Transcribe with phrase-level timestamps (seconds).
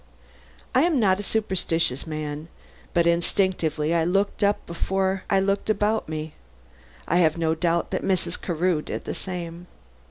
[0.73, 2.47] I am not a superstitious man,
[2.91, 6.33] but instinctively I looked up before I looked about me.
[7.07, 8.41] I have no doubt that Mrs.
[8.41, 9.67] Carew did the same.